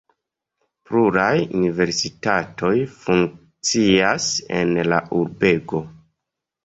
[0.89, 4.31] Pluraj universitatoj funkcias
[4.63, 5.83] en la urbego.